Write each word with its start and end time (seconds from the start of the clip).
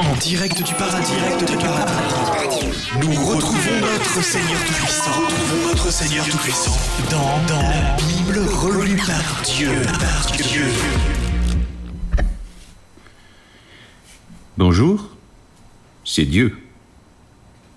En 0.00 0.16
direct 0.16 0.62
du 0.62 0.74
paradis, 0.74 1.12
direct 1.12 1.50
du 1.50 1.56
paradis. 1.56 2.66
Nous 3.00 3.24
retrouvons 3.24 3.80
notre 3.80 4.22
Seigneur 4.22 4.60
Tout-Puissant. 4.64 5.10
Retrouvons 5.10 5.68
notre 5.68 5.90
Seigneur 5.92 6.24
Tout-Puissant 6.26 6.76
dans, 7.10 7.46
dans 7.46 7.62
la 7.62 7.96
Bible 7.96 8.38
relue 8.48 8.96
par 8.96 9.42
Dieu. 9.44 9.70
Par 9.84 10.32
Dieu. 10.36 10.64
Bonjour, 14.58 15.10
c'est 16.04 16.24
Dieu. 16.24 16.56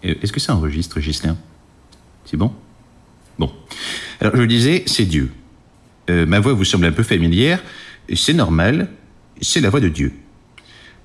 Euh, 0.04 0.16
Est-ce 0.22 0.32
que 0.32 0.40
ça 0.40 0.56
enregistre, 0.56 1.00
Gislain 1.00 1.38
C'est 2.26 2.38
bon? 2.38 2.54
Bon. 3.40 3.52
Alors, 4.20 4.36
je 4.36 4.44
disais, 4.44 4.84
c'est 4.88 5.06
Dieu. 5.06 5.32
Euh, 6.10 6.26
ma 6.26 6.40
voix 6.40 6.54
vous 6.54 6.66
semble 6.66 6.86
un 6.86 6.92
peu 6.92 7.04
familière. 7.04 7.62
C'est 8.14 8.34
normal, 8.34 8.90
c'est 9.42 9.62
la 9.62 9.70
voix 9.70 9.80
de 9.80 9.90
Dieu. 9.90 10.14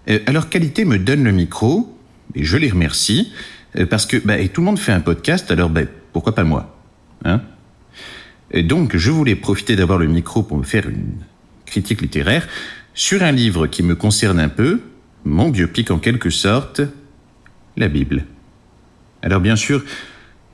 Euh, 0.08 0.18
alors, 0.26 0.48
Qualité 0.48 0.84
me 0.84 0.98
donne 0.98 1.24
le 1.24 1.32
micro, 1.32 1.96
et 2.34 2.44
je 2.44 2.56
les 2.56 2.70
remercie, 2.70 3.32
euh, 3.76 3.86
parce 3.86 4.06
que 4.06 4.16
bah, 4.16 4.38
et 4.38 4.48
tout 4.48 4.60
le 4.60 4.66
monde 4.66 4.78
fait 4.78 4.92
un 4.92 5.00
podcast, 5.00 5.50
alors 5.50 5.70
bah, 5.70 5.82
pourquoi 6.12 6.34
pas 6.34 6.44
moi 6.44 6.76
hein? 7.24 7.42
Et 8.52 8.62
Donc, 8.62 8.96
je 8.96 9.10
voulais 9.10 9.36
profiter 9.36 9.76
d'avoir 9.76 9.98
le 9.98 10.06
micro 10.06 10.42
pour 10.42 10.58
me 10.58 10.64
faire 10.64 10.88
une 10.88 11.12
critique 11.66 12.00
littéraire 12.00 12.48
sur 12.94 13.22
un 13.22 13.32
livre 13.32 13.66
qui 13.66 13.82
me 13.82 13.94
concerne 13.94 14.40
un 14.40 14.48
peu, 14.48 14.80
mon 15.24 15.50
biopic 15.50 15.90
en 15.90 15.98
quelque 15.98 16.30
sorte, 16.30 16.80
la 17.76 17.88
Bible. 17.88 18.24
Alors 19.22 19.40
bien 19.40 19.56
sûr, 19.56 19.84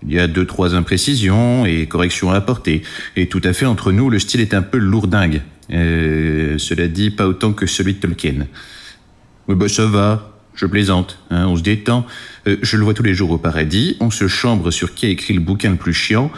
il 0.06 0.12
y 0.12 0.18
a 0.18 0.26
deux, 0.26 0.44
trois 0.44 0.74
imprécisions 0.74 1.64
et 1.66 1.86
corrections 1.86 2.30
à 2.30 2.36
apporter. 2.36 2.82
Et 3.16 3.28
tout 3.28 3.40
à 3.44 3.52
fait 3.52 3.66
entre 3.66 3.92
nous, 3.92 4.10
le 4.10 4.18
style 4.18 4.40
est 4.40 4.54
un 4.54 4.62
peu 4.62 4.78
lourdingue. 4.78 5.42
Euh, 5.72 6.58
cela 6.58 6.86
dit, 6.88 7.10
pas 7.10 7.26
autant 7.26 7.52
que 7.52 7.66
celui 7.66 7.94
de 7.94 8.00
Tolkien. 8.00 8.46
Oui, 9.48 9.54
bah 9.54 9.68
ça 9.68 9.86
va, 9.86 10.32
je 10.54 10.66
plaisante, 10.66 11.18
hein, 11.30 11.46
on 11.46 11.56
se 11.56 11.62
détend. 11.62 12.06
Euh, 12.46 12.56
je 12.62 12.76
le 12.76 12.84
vois 12.84 12.94
tous 12.94 13.02
les 13.02 13.14
jours 13.14 13.30
au 13.30 13.38
paradis, 13.38 13.96
on 14.00 14.10
se 14.10 14.26
chambre 14.28 14.70
sur 14.70 14.94
qui 14.94 15.06
a 15.06 15.08
écrit 15.08 15.34
le 15.34 15.40
bouquin 15.40 15.70
le 15.70 15.76
plus 15.76 15.94
chiant. 15.94 16.30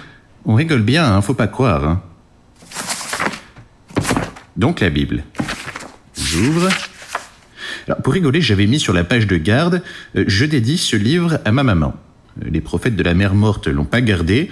On 0.45 0.55
rigole 0.55 0.83
bien, 0.83 1.05
hein, 1.05 1.23
faut 1.23 1.35
pas 1.35 1.47
croire. 1.47 1.85
Hein. 1.85 2.03
Donc 4.57 4.81
la 4.81 4.91
Bible. 4.91 5.23
J'ouvre. 6.17 6.69
Alors, 7.87 8.03
pour 8.03 8.13
rigoler, 8.13 8.41
j'avais 8.41 8.67
mis 8.67 8.81
sur 8.81 8.93
la 8.93 9.05
page 9.05 9.27
de 9.27 9.37
garde 9.37 9.83
euh, 10.17 10.25
Je 10.27 10.45
dédie 10.45 10.77
ce 10.77 10.97
livre 10.97 11.39
à 11.45 11.53
ma 11.53 11.63
maman. 11.63 11.95
Euh, 12.43 12.49
Les 12.51 12.61
prophètes 12.61 12.97
de 12.97 13.03
la 13.03 13.15
mer 13.15 13.35
morte 13.35 13.69
l'ont 13.69 13.85
pas 13.85 14.01
gardé. 14.01 14.51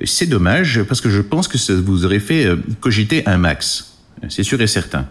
Euh, 0.00 0.04
C'est 0.06 0.26
dommage 0.26 0.82
parce 0.84 1.00
que 1.00 1.10
je 1.10 1.20
pense 1.20 1.48
que 1.48 1.58
ça 1.58 1.74
vous 1.74 2.06
aurait 2.06 2.20
fait 2.20 2.46
euh, 2.46 2.56
cogiter 2.80 3.26
un 3.26 3.36
max. 3.36 3.98
C'est 4.28 4.42
sûr 4.42 4.60
et 4.60 4.66
certain. 4.66 5.06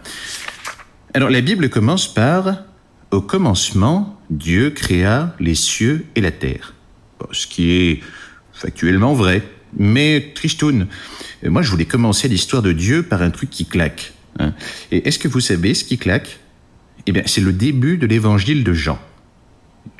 Alors 1.14 1.30
la 1.30 1.40
Bible 1.40 1.68
commence 1.68 2.12
par 2.12 2.64
Au 3.10 3.20
commencement, 3.22 4.18
Dieu 4.30 4.70
créa 4.70 5.34
les 5.40 5.54
cieux 5.54 6.04
et 6.14 6.20
la 6.20 6.30
terre. 6.30 6.74
Ce 7.32 7.46
qui 7.46 7.70
est 7.72 8.00
factuellement 8.52 9.14
vrai, 9.14 9.42
mais 9.76 10.32
tristoun. 10.34 10.86
Moi, 11.44 11.62
je 11.62 11.70
voulais 11.70 11.84
commencer 11.86 12.28
l'histoire 12.28 12.62
de 12.62 12.72
Dieu 12.72 13.02
par 13.02 13.22
un 13.22 13.30
truc 13.30 13.50
qui 13.50 13.64
claque. 13.66 14.12
hein. 14.38 14.52
Et 14.92 15.06
est-ce 15.08 15.18
que 15.18 15.28
vous 15.28 15.40
savez 15.40 15.74
ce 15.74 15.84
qui 15.84 15.96
claque? 15.98 16.38
Eh 17.06 17.12
bien, 17.12 17.22
c'est 17.26 17.40
le 17.40 17.52
début 17.52 17.96
de 17.96 18.06
l'évangile 18.06 18.64
de 18.64 18.72
Jean. 18.72 18.98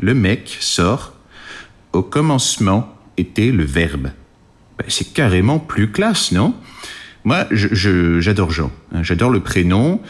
Le 0.01 0.15
mec 0.15 0.57
sort 0.61 1.15
Au 1.95 2.03
commencement 2.03 2.95
était 3.17 3.51
le 3.51 3.65
Verbe. 3.65 4.11
Ben, 4.79 4.85
c'est 4.89 5.15
carrément 5.15 5.59
plus 5.59 5.91
classe, 5.91 6.33
non? 6.33 6.55
Moi, 7.25 7.47
je- 7.51 7.69
je- 7.73 8.21
j'adore 8.21 8.51
Jean. 8.51 8.71
hein. 8.93 9.03
J'adore 9.03 9.31
le 9.31 9.41
prénom 9.41 10.01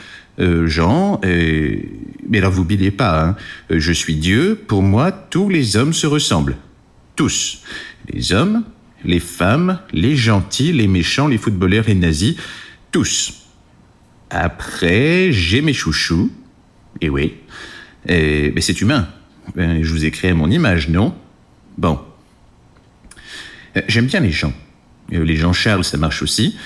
euh, 0.40 0.66
Jean. 0.66 1.20
Et... 1.22 1.88
Mais 2.28 2.38
alors, 2.38 2.52
vous 2.52 2.62
oubliez 2.62 2.90
pas, 2.90 3.24
hein, 3.24 3.36
euh, 3.70 3.80
je 3.80 3.92
suis 3.92 4.16
Dieu. 4.16 4.60
Pour 4.68 4.82
moi, 4.82 5.10
tous 5.12 5.48
les 5.48 5.76
hommes 5.76 5.92
se 5.92 6.06
ressemblent. 6.06 6.56
Tous. 7.16 7.62
Les 8.12 8.32
hommes, 8.32 8.64
les 9.04 9.20
femmes, 9.20 9.80
les 9.92 10.14
gentils, 10.14 10.72
les 10.72 10.86
méchants, 10.86 11.26
les 11.26 11.38
footballeurs, 11.38 11.84
les 11.86 11.94
nazis. 11.94 12.36
Tous. 12.92 13.46
Après, 14.30 15.32
j'ai 15.32 15.62
mes 15.62 15.72
chouchous. 15.72 16.30
Et 17.00 17.08
oui. 17.08 17.34
Et, 18.06 18.52
mais 18.54 18.60
c'est 18.60 18.80
humain. 18.80 19.08
Ben, 19.56 19.82
je 19.82 19.90
vous 19.90 20.04
ai 20.04 20.10
créé 20.10 20.34
mon 20.34 20.50
image, 20.50 20.88
non? 20.88 21.14
Bon. 21.78 21.98
Euh, 23.76 23.80
J'aime 23.88 24.06
bien 24.06 24.20
les 24.20 24.32
gens. 24.32 24.52
Euh, 25.12 25.24
Les 25.24 25.36
Jean-Charles, 25.36 25.84
ça 25.84 25.96
marche 25.96 26.22
aussi. 26.22 26.56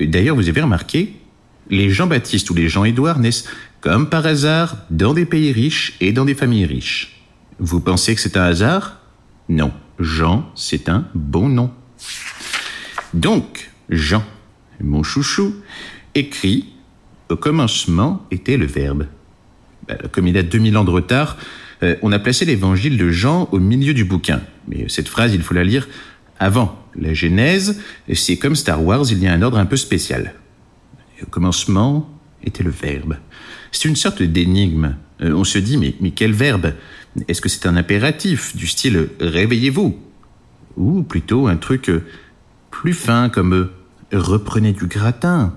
D'ailleurs, 0.00 0.36
vous 0.36 0.48
avez 0.48 0.60
remarqué, 0.60 1.14
les 1.70 1.90
Jean-Baptiste 1.90 2.50
ou 2.50 2.54
les 2.54 2.68
Jean-Édouard 2.68 3.18
naissent 3.18 3.44
comme 3.80 4.08
par 4.08 4.26
hasard 4.26 4.76
dans 4.90 5.14
des 5.14 5.26
pays 5.26 5.52
riches 5.52 5.96
et 6.00 6.12
dans 6.12 6.24
des 6.24 6.34
familles 6.34 6.66
riches. 6.66 7.22
Vous 7.58 7.80
pensez 7.80 8.14
que 8.14 8.20
c'est 8.20 8.36
un 8.36 8.44
hasard? 8.44 9.00
Non. 9.48 9.72
Jean, 9.98 10.50
c'est 10.54 10.88
un 10.88 11.06
bon 11.14 11.48
nom. 11.48 11.72
Donc, 13.14 13.70
Jean, 13.90 14.24
mon 14.80 15.02
chouchou, 15.02 15.56
écrit 16.14 16.66
Au 17.28 17.36
commencement 17.36 18.26
était 18.30 18.56
le 18.56 18.66
Verbe. 18.66 19.06
Ben, 19.86 19.98
comme 20.12 20.28
il 20.28 20.36
a 20.36 20.42
2000 20.42 20.76
ans 20.76 20.84
de 20.84 20.90
retard, 20.90 21.36
euh, 21.82 21.96
on 22.02 22.12
a 22.12 22.18
placé 22.18 22.44
l'évangile 22.44 22.96
de 22.96 23.10
Jean 23.10 23.48
au 23.52 23.58
milieu 23.58 23.94
du 23.94 24.04
bouquin. 24.04 24.40
Mais 24.68 24.88
cette 24.88 25.08
phrase, 25.08 25.34
il 25.34 25.42
faut 25.42 25.54
la 25.54 25.64
lire 25.64 25.88
avant 26.38 26.78
la 26.94 27.14
Genèse. 27.14 27.80
C'est 28.12 28.36
comme 28.36 28.54
Star 28.54 28.82
Wars, 28.84 29.04
il 29.10 29.18
y 29.18 29.26
a 29.26 29.32
un 29.32 29.42
ordre 29.42 29.58
un 29.58 29.66
peu 29.66 29.76
spécial. 29.76 30.34
Commencement 31.30 32.08
était 32.42 32.62
le 32.62 32.70
Verbe. 32.70 33.16
C'est 33.72 33.88
une 33.88 33.96
sorte 33.96 34.22
d'énigme. 34.22 34.96
Euh, 35.20 35.32
on 35.32 35.44
se 35.44 35.58
dit, 35.58 35.76
mais, 35.76 35.94
mais 36.00 36.10
quel 36.12 36.32
verbe? 36.32 36.72
Est-ce 37.26 37.40
que 37.40 37.48
c'est 37.48 37.66
un 37.66 37.76
impératif 37.76 38.56
du 38.56 38.66
style 38.66 39.08
réveillez-vous 39.20 39.98
Ou 40.76 41.02
plutôt 41.02 41.48
un 41.48 41.56
truc 41.56 41.90
plus 42.70 42.94
fin 42.94 43.28
comme 43.28 43.70
reprenez 44.12 44.72
du 44.72 44.86
gratin 44.86 45.54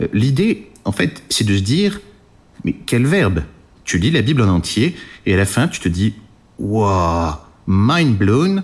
Euh, 0.00 0.08
L'idée, 0.12 0.70
en 0.84 0.92
fait, 0.92 1.22
c'est 1.28 1.46
de 1.46 1.56
se 1.56 1.62
dire, 1.62 2.00
mais 2.64 2.72
quel 2.86 3.06
verbe? 3.06 3.42
Tu 3.84 3.98
lis 3.98 4.10
la 4.10 4.22
Bible 4.22 4.42
en 4.42 4.48
entier 4.48 4.96
et 5.26 5.34
à 5.34 5.36
la 5.36 5.44
fin, 5.44 5.68
tu 5.68 5.80
te 5.80 5.88
dis, 5.88 6.14
waouh, 6.58 7.34
mind 7.66 8.16
blown. 8.16 8.62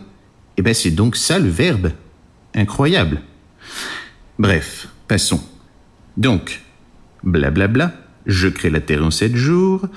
Eh 0.56 0.62
ben, 0.62 0.74
c'est 0.74 0.90
donc 0.90 1.16
ça 1.16 1.38
le 1.38 1.48
verbe. 1.48 1.92
Incroyable. 2.54 3.20
Bref, 4.38 4.88
passons. 5.06 5.42
Donc, 6.18 6.60
blablabla, 7.22 7.92
je 8.26 8.48
crée 8.48 8.70
la 8.70 8.80
Terre 8.80 9.04
en 9.04 9.10
sept 9.10 9.34
jours. 9.36 9.88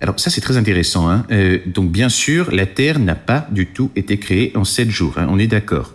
Alors 0.00 0.20
ça 0.20 0.28
c'est 0.30 0.42
très 0.42 0.58
intéressant. 0.58 1.08
Hein. 1.08 1.26
Euh, 1.30 1.58
donc 1.66 1.90
bien 1.90 2.10
sûr, 2.10 2.50
la 2.52 2.66
Terre 2.66 2.98
n'a 2.98 3.14
pas 3.14 3.48
du 3.50 3.66
tout 3.66 3.90
été 3.96 4.18
créée 4.18 4.52
en 4.54 4.64
sept 4.64 4.90
jours. 4.90 5.14
hein, 5.16 5.26
on 5.30 5.38
est 5.38 5.46
d'accord. 5.46 5.94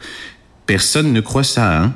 Personne 0.66 1.14
ne 1.14 1.22
croit 1.22 1.44
ça. 1.44 1.82
Hein. 1.82 1.94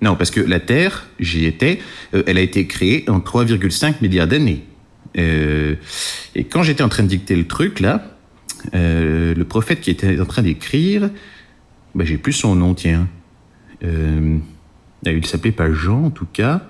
Non, 0.00 0.16
parce 0.16 0.30
que 0.30 0.40
la 0.40 0.58
Terre, 0.58 1.06
j'y 1.20 1.44
étais, 1.44 1.80
euh, 2.14 2.22
elle 2.26 2.38
a 2.38 2.40
été 2.40 2.66
créée 2.66 3.04
en 3.08 3.20
3,5 3.20 3.96
milliards 4.00 4.26
d'années. 4.26 4.64
Euh, 5.18 5.74
et 6.34 6.44
quand 6.44 6.62
j'étais 6.62 6.82
en 6.82 6.88
train 6.88 7.02
de 7.02 7.08
dicter 7.08 7.36
le 7.36 7.46
truc 7.46 7.80
là, 7.80 8.12
le 8.72 9.42
prophète 9.44 9.80
qui 9.80 9.90
était 9.90 10.18
en 10.18 10.26
train 10.26 10.42
d'écrire, 10.42 11.10
bah, 11.94 12.04
j'ai 12.04 12.18
plus 12.18 12.32
son 12.32 12.54
nom, 12.56 12.74
tiens. 12.74 13.06
Il 15.04 15.26
s'appelait 15.26 15.52
pas 15.52 15.70
Jean 15.72 16.04
en 16.04 16.10
tout 16.10 16.26
cas. 16.32 16.66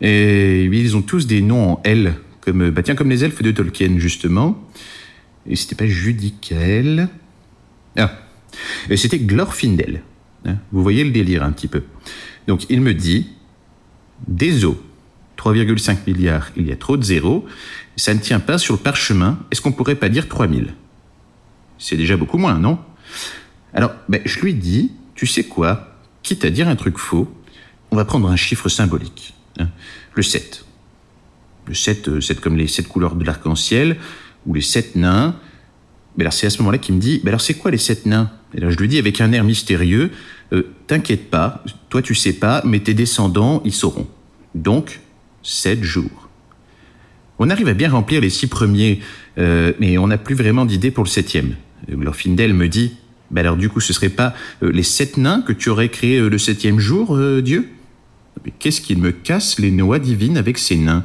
Et 0.00 0.64
ils 0.64 0.96
ont 0.96 1.02
tous 1.02 1.26
des 1.26 1.42
noms 1.42 1.72
en 1.72 1.80
L, 1.84 2.14
comme 2.40 2.70
bah 2.70 2.82
tiens 2.82 2.94
comme 2.94 3.10
les 3.10 3.24
elfes 3.24 3.42
de 3.42 3.50
Tolkien 3.50 3.98
justement. 3.98 4.62
Et 5.46 5.56
c'était 5.56 5.74
pas 5.74 5.86
Judicael. 5.86 7.08
Ah, 7.96 8.12
et 8.90 8.96
c'était 8.96 9.18
Glorfindel. 9.18 10.02
hein. 10.44 10.56
Vous 10.72 10.82
voyez 10.82 11.04
le 11.04 11.10
délire 11.10 11.42
un 11.42 11.50
petit 11.52 11.68
peu. 11.68 11.82
Donc 12.46 12.66
il 12.70 12.80
me 12.80 12.94
dit 12.94 13.28
des 14.26 14.64
eaux. 14.64 14.80
3,5 15.36 15.98
milliards, 16.08 16.50
il 16.56 16.66
y 16.66 16.72
a 16.72 16.76
trop 16.76 16.96
de 16.96 17.04
zéros. 17.04 17.46
Ça 17.96 18.12
ne 18.12 18.18
tient 18.18 18.40
pas 18.40 18.58
sur 18.58 18.74
le 18.74 18.80
parchemin. 18.80 19.38
Est-ce 19.50 19.60
qu'on 19.60 19.72
pourrait 19.72 19.94
pas 19.94 20.08
dire 20.08 20.28
3000 20.28 20.74
C'est 21.78 21.96
déjà 21.96 22.16
beaucoup 22.16 22.38
moins, 22.38 22.58
non? 22.58 22.78
Alors, 23.72 23.92
ben, 24.08 24.20
je 24.24 24.40
lui 24.40 24.54
dis, 24.54 24.92
tu 25.14 25.26
sais 25.26 25.44
quoi? 25.44 25.96
Quitte 26.22 26.44
à 26.44 26.50
dire 26.50 26.66
un 26.68 26.74
truc 26.74 26.98
faux, 26.98 27.32
on 27.90 27.96
va 27.96 28.04
prendre 28.04 28.28
un 28.28 28.36
chiffre 28.36 28.68
symbolique. 28.68 29.34
hein. 29.58 29.68
Le 30.14 30.22
7. 30.22 30.64
Le 31.66 31.74
7, 31.74 32.08
euh, 32.08 32.20
7 32.20 32.40
comme 32.40 32.56
les 32.56 32.66
7 32.66 32.88
couleurs 32.88 33.14
de 33.14 33.24
l'arc-en-ciel, 33.24 33.96
ou 34.46 34.54
les 34.54 34.60
7 34.60 34.96
nains. 34.96 35.36
Mais 36.16 36.24
alors 36.24 36.32
c'est 36.32 36.46
à 36.46 36.50
ce 36.50 36.58
moment-là 36.58 36.78
qu'il 36.78 36.94
me 36.94 37.00
dit, 37.00 37.20
mais 37.22 37.30
alors 37.30 37.40
c'est 37.40 37.54
quoi 37.54 37.70
les 37.70 37.78
7 37.78 38.06
nains? 38.06 38.30
Et 38.54 38.58
alors 38.58 38.70
je 38.70 38.78
lui 38.78 38.88
dis 38.88 38.98
avec 38.98 39.20
un 39.20 39.32
air 39.32 39.44
mystérieux, 39.44 40.10
euh, 40.52 40.62
t'inquiète 40.86 41.30
pas, 41.30 41.62
toi 41.90 42.02
tu 42.02 42.14
sais 42.14 42.32
pas, 42.32 42.62
mais 42.64 42.80
tes 42.80 42.94
descendants, 42.94 43.62
ils 43.64 43.72
sauront. 43.74 44.08
Donc, 44.54 45.00
7 45.42 45.82
jours. 45.82 46.28
On 47.38 47.50
arrive 47.50 47.68
à 47.68 47.74
bien 47.74 47.90
remplir 47.90 48.20
les 48.20 48.30
six 48.30 48.48
premiers, 48.48 49.00
euh, 49.38 49.72
mais 49.78 49.96
on 49.98 50.08
n'a 50.08 50.18
plus 50.18 50.34
vraiment 50.34 50.64
d'idée 50.64 50.90
pour 50.90 51.04
le 51.04 51.08
septième. 51.08 51.54
Euh, 51.90 51.94
Glorfindel 51.94 52.52
me 52.52 52.68
dit, 52.68 52.96
bah 53.30 53.42
alors 53.42 53.56
du 53.56 53.68
coup 53.68 53.80
ce 53.80 53.92
serait 53.92 54.08
pas 54.08 54.34
euh, 54.62 54.72
les 54.72 54.82
sept 54.82 55.18
nains 55.18 55.42
que 55.42 55.52
tu 55.52 55.68
aurais 55.68 55.88
créés 55.88 56.18
euh, 56.18 56.28
le 56.28 56.38
septième 56.38 56.80
jour, 56.80 57.14
euh, 57.14 57.40
Dieu? 57.42 57.68
Mais 58.44 58.52
qu'est-ce 58.58 58.80
qu'il 58.80 58.98
me 58.98 59.12
casse 59.12 59.58
les 59.58 59.70
noix 59.70 59.98
divines 59.98 60.36
avec 60.36 60.58
ces 60.58 60.76
nains 60.76 61.04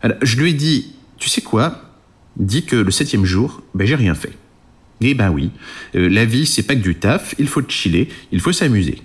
Alors, 0.00 0.18
Je 0.22 0.36
lui 0.40 0.50
ai 0.50 0.54
dit, 0.54 0.94
tu 1.18 1.28
sais 1.28 1.42
quoi? 1.42 1.82
Dit 2.36 2.64
que 2.64 2.76
le 2.76 2.90
septième 2.90 3.24
jour, 3.24 3.62
ben, 3.74 3.86
j'ai 3.86 3.94
rien 3.94 4.14
fait. 4.14 4.36
Eh 5.04 5.14
ben 5.14 5.30
oui, 5.30 5.50
euh, 5.96 6.08
la 6.08 6.24
vie, 6.24 6.46
c'est 6.46 6.62
pas 6.62 6.76
que 6.76 6.80
du 6.80 6.94
taf, 6.94 7.34
il 7.38 7.48
faut 7.48 7.62
chiller, 7.66 8.08
il 8.30 8.40
faut 8.40 8.52
s'amuser. 8.52 9.02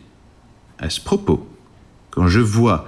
À 0.77 0.91
ce 0.91 1.01
propos, 1.01 1.47
quand 2.11 2.27
je 2.27 2.39
vois 2.39 2.87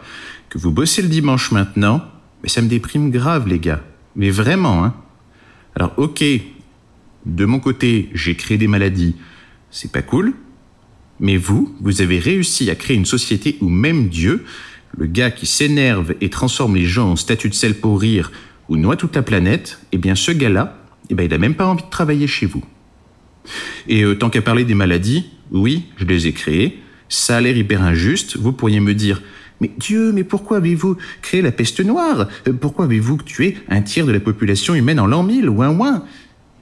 que 0.49 0.59
vous 0.59 0.71
bossez 0.71 1.01
le 1.01 1.07
dimanche 1.07 1.51
maintenant, 1.51 2.03
mais 2.43 2.49
ça 2.49 2.61
me 2.61 2.67
déprime 2.67 3.09
grave, 3.09 3.47
les 3.47 3.59
gars. 3.59 3.81
Mais 4.15 4.29
vraiment, 4.29 4.85
hein. 4.85 4.95
Alors, 5.75 5.93
ok, 5.97 6.23
de 7.25 7.45
mon 7.45 7.59
côté, 7.59 8.09
j'ai 8.13 8.35
créé 8.35 8.57
des 8.57 8.67
maladies, 8.67 9.15
c'est 9.71 9.91
pas 9.91 10.01
cool. 10.01 10.33
Mais 11.19 11.37
vous, 11.37 11.75
vous 11.81 12.01
avez 12.01 12.19
réussi 12.19 12.69
à 12.69 12.75
créer 12.75 12.97
une 12.97 13.05
société 13.05 13.57
où 13.61 13.69
même 13.69 14.09
Dieu, 14.09 14.45
le 14.97 15.05
gars 15.05 15.31
qui 15.31 15.45
s'énerve 15.45 16.15
et 16.21 16.29
transforme 16.29 16.75
les 16.75 16.85
gens 16.85 17.11
en 17.11 17.15
statut 17.15 17.49
de 17.49 17.53
sel 17.53 17.75
pour 17.75 17.99
rire 17.99 18.31
ou 18.69 18.77
noie 18.77 18.95
toute 18.95 19.15
la 19.15 19.21
planète, 19.21 19.79
eh 19.91 19.97
bien 19.97 20.15
ce 20.15 20.31
gars-là, 20.31 20.77
eh 21.09 21.15
ben, 21.15 21.23
il 21.23 21.33
a 21.33 21.37
même 21.37 21.55
pas 21.55 21.65
envie 21.65 21.83
de 21.83 21.89
travailler 21.89 22.27
chez 22.27 22.45
vous. 22.45 22.63
Et 23.87 24.03
euh, 24.03 24.15
tant 24.15 24.29
qu'à 24.29 24.41
parler 24.41 24.63
des 24.63 24.75
maladies, 24.75 25.25
oui, 25.51 25.85
je 25.97 26.05
les 26.05 26.27
ai 26.27 26.33
créées. 26.33 26.79
Ça 27.09 27.37
a 27.37 27.41
l'air 27.41 27.57
hyper 27.57 27.81
injuste. 27.81 28.37
Vous 28.37 28.51
pourriez 28.51 28.79
me 28.79 28.93
dire, 28.93 29.21
mais 29.59 29.71
Dieu, 29.77 30.11
mais 30.11 30.23
pourquoi 30.23 30.57
avez-vous 30.57 30.97
créé 31.21 31.41
la 31.41 31.51
peste 31.51 31.83
noire? 31.83 32.27
Euh, 32.47 32.53
Pourquoi 32.53 32.85
avez-vous 32.85 33.17
tué 33.17 33.57
un 33.69 33.81
tiers 33.81 34.05
de 34.05 34.11
la 34.11 34.19
population 34.19 34.75
humaine 34.75 34.99
en 34.99 35.07
l'an 35.07 35.23
1000 35.23 35.49
Ouin 35.49 35.69
ouin 35.69 36.03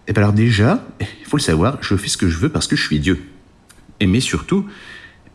Eh 0.07 0.13
bien 0.13 0.24
alors 0.24 0.33
déjà, 0.33 0.88
il 1.00 1.25
faut 1.25 1.38
le 1.38 1.42
savoir, 1.42 1.77
je 1.81 1.95
fais 1.95 2.07
ce 2.07 2.18
que 2.18 2.30
je 2.30 2.38
veux 2.38 2.50
parce 2.50 2.68
que 2.68 2.75
je 2.75 2.83
suis 2.83 3.00
Dieu. 3.00 3.19
Et 3.99 4.07
mais 4.07 4.19
surtout, 4.19 4.65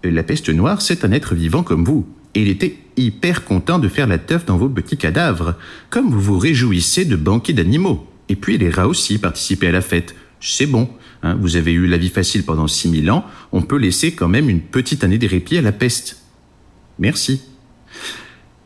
euh, 0.04 0.10
la 0.10 0.22
peste 0.22 0.48
noire, 0.48 0.82
c'est 0.82 1.04
un 1.04 1.12
être 1.12 1.34
vivant 1.34 1.62
comme 1.62 1.84
vous. 1.84 2.06
Et 2.34 2.42
il 2.42 2.48
était 2.48 2.76
hyper 2.96 3.44
content 3.44 3.78
de 3.78 3.88
faire 3.88 4.06
la 4.06 4.18
teuf 4.18 4.44
dans 4.46 4.56
vos 4.56 4.68
petits 4.68 4.96
cadavres, 4.96 5.54
comme 5.90 6.10
vous 6.10 6.20
vous 6.20 6.38
réjouissez 6.38 7.04
de 7.04 7.16
banquets 7.16 7.52
d'animaux. 7.52 8.08
Et 8.28 8.36
puis 8.36 8.58
les 8.58 8.70
rats 8.70 8.88
aussi 8.88 9.18
participaient 9.18 9.68
à 9.68 9.72
la 9.72 9.82
fête. 9.82 10.14
C'est 10.40 10.66
bon, 10.66 10.88
hein, 11.22 11.36
vous 11.40 11.56
avez 11.56 11.72
eu 11.72 11.86
la 11.86 11.98
vie 11.98 12.08
facile 12.08 12.44
pendant 12.44 12.66
6000 12.66 13.10
ans, 13.10 13.24
on 13.52 13.62
peut 13.62 13.76
laisser 13.76 14.12
quand 14.12 14.28
même 14.28 14.48
une 14.48 14.60
petite 14.60 15.04
année 15.04 15.18
de 15.18 15.28
répit 15.28 15.58
à 15.58 15.62
la 15.62 15.72
peste. 15.72 16.22
Merci. 16.98 17.42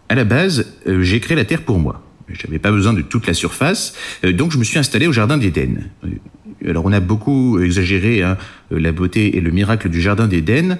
À 0.08 0.14
la 0.14 0.24
base, 0.24 0.74
euh, 0.86 1.02
j'ai 1.02 1.20
créé 1.20 1.36
la 1.36 1.44
Terre 1.44 1.62
pour 1.62 1.78
moi. 1.78 2.02
J'avais 2.28 2.58
pas 2.58 2.70
besoin 2.70 2.92
de 2.92 3.02
toute 3.02 3.26
la 3.26 3.34
surface, 3.34 3.94
euh, 4.24 4.32
donc 4.32 4.52
je 4.52 4.58
me 4.58 4.64
suis 4.64 4.78
installé 4.78 5.06
au 5.06 5.12
Jardin 5.12 5.36
d'Éden. 5.36 5.90
Euh, 6.66 6.70
alors 6.70 6.84
on 6.84 6.92
a 6.92 7.00
beaucoup 7.00 7.60
exagéré 7.60 8.22
hein, 8.22 8.36
la 8.70 8.92
beauté 8.92 9.36
et 9.36 9.40
le 9.40 9.50
miracle 9.50 9.88
du 9.88 10.00
Jardin 10.00 10.26
d'Éden, 10.26 10.78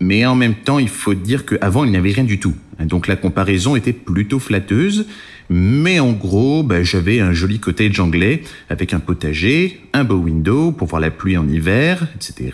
mais 0.00 0.24
en 0.24 0.36
même 0.36 0.54
temps 0.54 0.78
il 0.78 0.88
faut 0.88 1.14
dire 1.14 1.44
qu'avant 1.44 1.84
il 1.84 1.90
n'y 1.90 1.96
avait 1.96 2.12
rien 2.12 2.24
du 2.24 2.38
tout. 2.38 2.54
Donc 2.80 3.08
la 3.08 3.16
comparaison 3.16 3.74
était 3.74 3.92
plutôt 3.92 4.38
flatteuse, 4.38 5.06
mais 5.50 5.98
en 5.98 6.12
gros 6.12 6.62
bah, 6.62 6.82
j'avais 6.82 7.20
un 7.20 7.32
joli 7.32 7.58
cottage 7.58 7.98
anglais 7.98 8.42
avec 8.68 8.94
un 8.94 9.00
potager, 9.00 9.80
un 9.92 10.04
beau 10.04 10.16
window 10.16 10.70
pour 10.70 10.86
voir 10.86 11.00
la 11.00 11.10
pluie 11.10 11.36
en 11.36 11.48
hiver, 11.48 12.06
etc. 12.14 12.52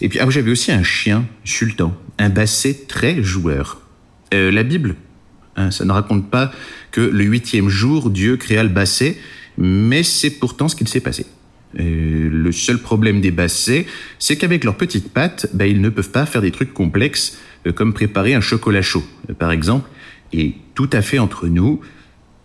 Et 0.00 0.08
puis 0.08 0.18
ah, 0.18 0.26
j'avais 0.30 0.50
aussi 0.50 0.72
un 0.72 0.82
chien, 0.82 1.26
Sultan, 1.44 1.94
un 2.18 2.30
basset 2.30 2.86
très 2.88 3.22
joueur. 3.22 3.82
Euh, 4.34 4.50
la 4.50 4.62
Bible, 4.62 4.96
hein, 5.56 5.70
ça 5.70 5.84
ne 5.84 5.92
raconte 5.92 6.30
pas 6.30 6.52
que 6.90 7.00
le 7.00 7.24
huitième 7.24 7.68
jour, 7.68 8.10
Dieu 8.10 8.36
créa 8.36 8.62
le 8.62 8.68
basset, 8.68 9.18
mais 9.58 10.02
c'est 10.02 10.30
pourtant 10.30 10.68
ce 10.68 10.76
qu'il 10.76 10.88
s'est 10.88 11.00
passé. 11.00 11.26
Euh, 11.78 12.28
le 12.30 12.52
seul 12.52 12.78
problème 12.78 13.20
des 13.20 13.30
bassets, 13.30 13.86
c'est 14.18 14.36
qu'avec 14.36 14.64
leurs 14.64 14.76
petites 14.76 15.12
pattes, 15.12 15.48
bah, 15.52 15.66
ils 15.66 15.80
ne 15.80 15.88
peuvent 15.88 16.10
pas 16.10 16.26
faire 16.26 16.40
des 16.40 16.50
trucs 16.50 16.72
complexes 16.72 17.38
euh, 17.66 17.72
comme 17.72 17.92
préparer 17.92 18.34
un 18.34 18.40
chocolat 18.40 18.82
chaud, 18.82 19.04
par 19.38 19.52
exemple. 19.52 19.88
Et 20.32 20.54
tout 20.74 20.90
à 20.92 21.02
fait 21.02 21.18
entre 21.18 21.48
nous, 21.48 21.80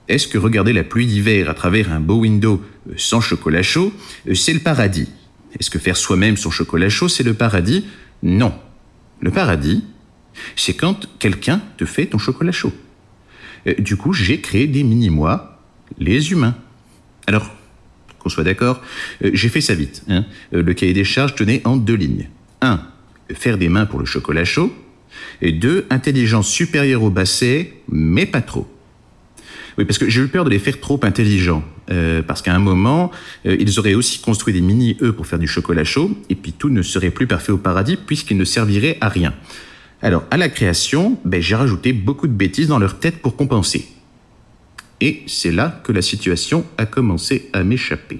est-ce 0.07 0.27
que 0.27 0.37
regarder 0.37 0.73
la 0.73 0.83
pluie 0.83 1.05
d'hiver 1.05 1.49
à 1.49 1.53
travers 1.53 1.91
un 1.91 1.99
beau 1.99 2.19
window 2.19 2.61
sans 2.97 3.21
chocolat 3.21 3.63
chaud, 3.63 3.93
c'est 4.33 4.53
le 4.53 4.59
paradis? 4.59 5.07
Est-ce 5.59 5.69
que 5.69 5.79
faire 5.79 5.97
soi-même 5.97 6.37
son 6.37 6.51
chocolat 6.51 6.89
chaud, 6.89 7.07
c'est 7.07 7.23
le 7.23 7.33
paradis? 7.33 7.85
Non. 8.23 8.53
Le 9.19 9.31
paradis, 9.31 9.83
c'est 10.55 10.73
quand 10.73 11.07
quelqu'un 11.19 11.61
te 11.77 11.85
fait 11.85 12.07
ton 12.07 12.17
chocolat 12.17 12.51
chaud. 12.51 12.73
Euh, 13.67 13.73
du 13.79 13.97
coup, 13.97 14.13
j'ai 14.13 14.41
créé 14.41 14.67
des 14.67 14.83
mini-mois, 14.83 15.61
les 15.97 16.31
humains. 16.31 16.55
Alors, 17.31 17.49
qu'on 18.19 18.27
soit 18.27 18.43
d'accord, 18.43 18.81
euh, 19.23 19.31
j'ai 19.33 19.47
fait 19.47 19.61
ça 19.61 19.73
vite. 19.73 20.03
Hein. 20.09 20.25
Euh, 20.53 20.61
le 20.61 20.73
cahier 20.73 20.91
des 20.91 21.05
charges 21.05 21.33
tenait 21.33 21.61
en 21.63 21.77
deux 21.77 21.95
lignes. 21.95 22.27
Un, 22.61 22.81
faire 23.33 23.57
des 23.57 23.69
mains 23.69 23.85
pour 23.85 24.01
le 24.01 24.05
chocolat 24.05 24.43
chaud. 24.43 24.75
Et 25.41 25.53
deux, 25.53 25.85
intelligence 25.89 26.49
supérieure 26.49 27.03
au 27.03 27.09
basset, 27.09 27.71
mais 27.89 28.25
pas 28.25 28.41
trop. 28.41 28.67
Oui, 29.77 29.85
parce 29.85 29.97
que 29.97 30.09
j'ai 30.09 30.19
eu 30.19 30.27
peur 30.27 30.43
de 30.43 30.49
les 30.49 30.59
faire 30.59 30.81
trop 30.81 30.99
intelligents. 31.03 31.63
parce 32.27 32.41
qu'à 32.41 32.53
un 32.53 32.59
moment, 32.59 33.11
ils 33.45 33.79
auraient 33.79 33.93
aussi 33.93 34.19
construit 34.19 34.53
des 34.53 34.61
mini-eux 34.61 35.13
pour 35.13 35.25
faire 35.25 35.39
du 35.39 35.47
chocolat 35.47 35.85
chaud, 35.85 36.11
et 36.29 36.35
puis 36.35 36.51
tout 36.51 36.69
ne 36.69 36.81
serait 36.81 37.11
plus 37.11 37.27
parfait 37.27 37.53
au 37.53 37.57
paradis 37.57 37.97
puisqu'ils 37.97 38.37
ne 38.37 38.45
serviraient 38.45 38.97
à 38.99 39.07
rien. 39.07 39.33
Alors, 40.01 40.23
à 40.31 40.37
la 40.37 40.49
création, 40.49 41.17
ben, 41.23 41.41
j'ai 41.41 41.55
rajouté 41.55 41.93
beaucoup 41.93 42.27
de 42.27 42.33
bêtises 42.33 42.67
dans 42.67 42.79
leur 42.79 42.99
tête 42.99 43.21
pour 43.21 43.35
compenser. 43.37 43.87
Et 45.01 45.23
c'est 45.25 45.51
là 45.51 45.81
que 45.83 45.91
la 45.91 46.01
situation 46.01 46.63
a 46.77 46.85
commencé 46.85 47.49
à 47.53 47.63
m'échapper. 47.63 48.19